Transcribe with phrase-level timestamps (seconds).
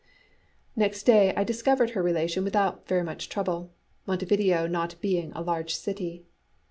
[0.75, 3.71] Next day I discovered her relation without very much trouble,
[4.07, 6.25] Montevideo not being a large city.